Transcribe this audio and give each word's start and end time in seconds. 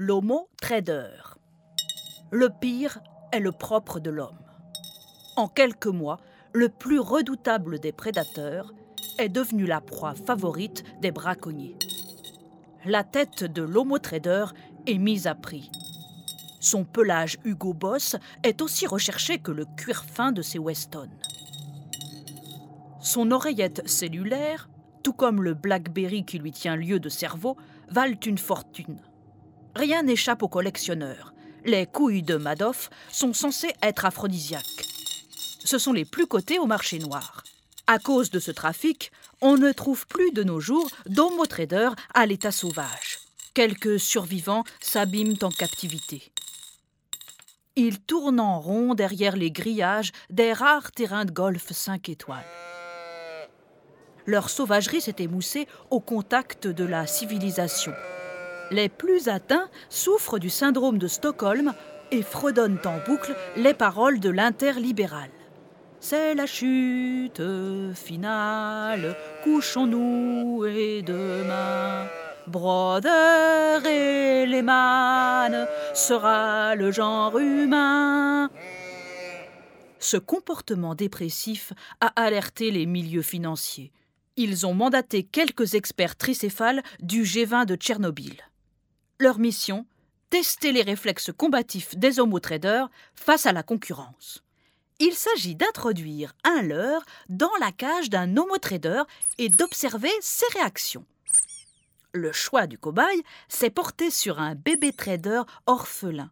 L'homo 0.00 0.48
trader. 0.62 1.08
Le 2.30 2.50
pire 2.50 3.00
est 3.32 3.40
le 3.40 3.50
propre 3.50 3.98
de 3.98 4.10
l'homme. 4.10 4.38
En 5.34 5.48
quelques 5.48 5.88
mois, 5.88 6.18
le 6.52 6.68
plus 6.68 7.00
redoutable 7.00 7.80
des 7.80 7.90
prédateurs 7.90 8.72
est 9.18 9.28
devenu 9.28 9.66
la 9.66 9.80
proie 9.80 10.14
favorite 10.14 10.84
des 11.00 11.10
braconniers. 11.10 11.74
La 12.84 13.02
tête 13.02 13.42
de 13.42 13.60
l'homo 13.60 13.98
trader 13.98 14.44
est 14.86 14.98
mise 14.98 15.26
à 15.26 15.34
prix. 15.34 15.68
Son 16.60 16.84
pelage 16.84 17.38
Hugo 17.44 17.74
Boss 17.74 18.14
est 18.44 18.62
aussi 18.62 18.86
recherché 18.86 19.40
que 19.40 19.50
le 19.50 19.64
cuir 19.76 20.04
fin 20.04 20.30
de 20.30 20.42
ses 20.42 20.60
Weston. 20.60 21.10
Son 23.00 23.32
oreillette 23.32 23.82
cellulaire, 23.88 24.68
tout 25.02 25.12
comme 25.12 25.42
le 25.42 25.54
Blackberry 25.54 26.24
qui 26.24 26.38
lui 26.38 26.52
tient 26.52 26.76
lieu 26.76 27.00
de 27.00 27.08
cerveau, 27.08 27.56
valent 27.90 28.20
une 28.24 28.38
fortune. 28.38 29.00
Rien 29.78 30.02
n'échappe 30.02 30.42
aux 30.42 30.48
collectionneurs. 30.48 31.32
Les 31.64 31.86
couilles 31.86 32.24
de 32.24 32.34
Madoff 32.34 32.90
sont 33.12 33.32
censées 33.32 33.72
être 33.80 34.04
aphrodisiaques. 34.04 34.84
Ce 35.64 35.78
sont 35.78 35.92
les 35.92 36.04
plus 36.04 36.26
cotés 36.26 36.58
au 36.58 36.66
marché 36.66 36.98
noir. 36.98 37.44
À 37.86 38.00
cause 38.00 38.32
de 38.32 38.40
ce 38.40 38.50
trafic, 38.50 39.12
on 39.40 39.56
ne 39.56 39.70
trouve 39.70 40.04
plus 40.08 40.32
de 40.32 40.42
nos 40.42 40.58
jours 40.58 40.90
d'homo 41.06 41.46
traders 41.46 41.94
à 42.12 42.26
l'état 42.26 42.50
sauvage. 42.50 43.20
Quelques 43.54 44.00
survivants 44.00 44.64
s'abîment 44.80 45.38
en 45.42 45.50
captivité. 45.50 46.32
Ils 47.76 48.00
tournent 48.00 48.40
en 48.40 48.58
rond 48.58 48.94
derrière 48.94 49.36
les 49.36 49.52
grillages 49.52 50.10
des 50.28 50.52
rares 50.52 50.90
terrains 50.90 51.24
de 51.24 51.30
golf 51.30 51.70
5 51.70 52.08
étoiles. 52.08 52.44
Leur 54.26 54.50
sauvagerie 54.50 55.00
s'est 55.00 55.14
émoussée 55.20 55.68
au 55.92 56.00
contact 56.00 56.66
de 56.66 56.84
la 56.84 57.06
civilisation. 57.06 57.92
Les 58.70 58.88
plus 58.88 59.28
atteints 59.28 59.68
souffrent 59.88 60.38
du 60.38 60.50
syndrome 60.50 60.98
de 60.98 61.08
Stockholm 61.08 61.72
et 62.10 62.22
fredonnent 62.22 62.80
en 62.84 62.98
boucle 63.06 63.34
les 63.56 63.74
paroles 63.74 64.20
de 64.20 64.30
l'interlibéral. 64.30 65.30
C'est 66.00 66.34
la 66.34 66.46
chute 66.46 67.42
finale, 67.94 69.16
couchons-nous 69.42 70.64
et 70.66 71.02
demain. 71.02 72.06
Brother 72.46 73.84
et 73.84 74.46
Lehman 74.46 75.66
sera 75.94 76.74
le 76.76 76.90
genre 76.92 77.38
humain. 77.38 78.48
Ce 79.98 80.16
comportement 80.16 80.94
dépressif 80.94 81.72
a 82.00 82.06
alerté 82.16 82.70
les 82.70 82.86
milieux 82.86 83.22
financiers. 83.22 83.92
Ils 84.36 84.66
ont 84.66 84.74
mandaté 84.74 85.24
quelques 85.24 85.74
experts 85.74 86.16
tricéphales 86.16 86.82
du 87.00 87.24
G20 87.24 87.66
de 87.66 87.74
Tchernobyl. 87.74 88.47
Leur 89.20 89.40
mission 89.40 89.84
Tester 90.30 90.70
les 90.70 90.82
réflexes 90.82 91.32
combatifs 91.36 91.96
des 91.96 92.20
homo 92.20 92.38
traders 92.38 92.88
face 93.16 93.46
à 93.46 93.52
la 93.52 93.64
concurrence. 93.64 94.44
Il 95.00 95.12
s'agit 95.14 95.56
d'introduire 95.56 96.34
un 96.44 96.62
leurre 96.62 97.04
dans 97.28 97.50
la 97.58 97.72
cage 97.72 98.10
d'un 98.10 98.36
homo 98.36 98.58
trader 98.58 99.02
et 99.38 99.48
d'observer 99.48 100.12
ses 100.20 100.46
réactions. 100.52 101.04
Le 102.12 102.30
choix 102.30 102.68
du 102.68 102.78
cobaye 102.78 103.24
s'est 103.48 103.70
porté 103.70 104.12
sur 104.12 104.38
un 104.38 104.54
bébé 104.54 104.92
trader 104.92 105.42
orphelin. 105.66 106.30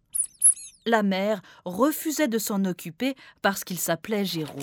La 0.84 1.02
mère 1.02 1.42
refusait 1.64 2.28
de 2.28 2.38
s'en 2.38 2.64
occuper 2.66 3.16
parce 3.42 3.64
qu'il 3.64 3.80
s'appelait 3.80 4.24
Jérôme. 4.24 4.62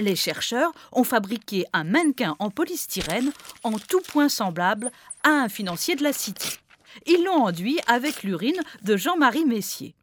Les 0.00 0.16
chercheurs 0.16 0.72
ont 0.90 1.04
fabriqué 1.04 1.66
un 1.72 1.84
mannequin 1.84 2.34
en 2.40 2.50
polystyrène 2.50 3.30
en 3.62 3.78
tout 3.78 4.00
point 4.00 4.28
semblable 4.28 4.90
à 5.22 5.28
un 5.28 5.48
financier 5.48 5.94
de 5.94 6.02
la 6.02 6.12
City. 6.12 6.58
Ils 7.06 7.24
l'ont 7.24 7.44
enduit 7.44 7.78
avec 7.86 8.22
l'urine 8.22 8.60
de 8.82 8.96
Jean-Marie 8.96 9.44
Messier. 9.44 9.94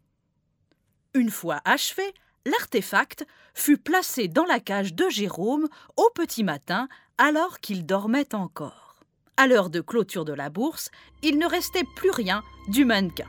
Une 1.13 1.31
fois 1.31 1.61
achevé, 1.65 2.03
l'artefact 2.45 3.25
fut 3.53 3.77
placé 3.77 4.27
dans 4.27 4.45
la 4.45 4.59
cage 4.59 4.93
de 4.93 5.09
Jérôme 5.09 5.67
au 5.95 6.09
petit 6.13 6.43
matin 6.43 6.87
alors 7.17 7.59
qu'il 7.59 7.85
dormait 7.85 8.35
encore. 8.35 8.95
À 9.35 9.47
l'heure 9.47 9.69
de 9.69 9.81
clôture 9.81 10.25
de 10.25 10.33
la 10.33 10.49
bourse, 10.49 10.89
il 11.21 11.37
ne 11.37 11.45
restait 11.45 11.85
plus 11.95 12.11
rien 12.11 12.43
du 12.69 12.85
mannequin. 12.85 13.27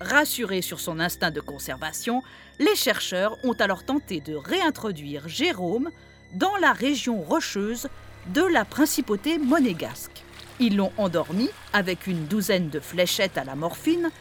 Rassurés 0.00 0.62
sur 0.62 0.80
son 0.80 1.00
instinct 1.00 1.30
de 1.30 1.40
conservation, 1.40 2.22
les 2.58 2.74
chercheurs 2.74 3.36
ont 3.44 3.52
alors 3.52 3.84
tenté 3.84 4.20
de 4.20 4.34
réintroduire 4.34 5.28
Jérôme 5.28 5.90
dans 6.34 6.56
la 6.56 6.72
région 6.72 7.20
rocheuse 7.20 7.88
de 8.28 8.42
la 8.42 8.64
principauté 8.64 9.38
monégasque. 9.38 10.24
Ils 10.62 10.76
l'ont 10.76 10.92
endormi 10.96 11.50
avec 11.72 12.06
une 12.06 12.26
douzaine 12.26 12.68
de 12.68 12.78
fléchettes 12.78 13.36
à 13.36 13.42
la 13.42 13.56
morphine 13.56 14.12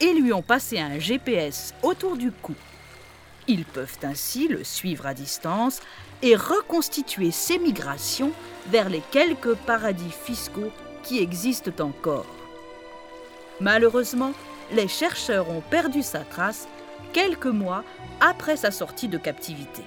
et 0.00 0.12
lui 0.14 0.32
ont 0.32 0.42
passé 0.42 0.80
un 0.80 0.98
GPS 0.98 1.74
autour 1.84 2.16
du 2.16 2.32
cou. 2.32 2.56
Ils 3.46 3.64
peuvent 3.64 3.98
ainsi 4.02 4.48
le 4.48 4.64
suivre 4.64 5.06
à 5.06 5.14
distance 5.14 5.78
et 6.22 6.34
reconstituer 6.34 7.30
ses 7.30 7.60
migrations 7.60 8.32
vers 8.66 8.88
les 8.88 9.00
quelques 9.12 9.54
paradis 9.54 10.10
fiscaux 10.10 10.72
qui 11.04 11.20
existent 11.20 11.84
encore. 11.84 12.26
Malheureusement, 13.60 14.32
les 14.72 14.88
chercheurs 14.88 15.48
ont 15.50 15.62
perdu 15.70 16.02
sa 16.02 16.24
trace 16.24 16.66
quelques 17.12 17.46
mois 17.46 17.84
après 18.20 18.56
sa 18.56 18.72
sortie 18.72 19.06
de 19.06 19.18
captivité. 19.18 19.82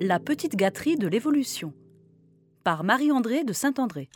La 0.00 0.20
petite 0.20 0.54
gâterie 0.54 0.94
de 0.94 1.08
l'évolution 1.08 1.72
par 2.62 2.84
Marie-André 2.84 3.42
de 3.42 3.52
Saint-André. 3.52 4.08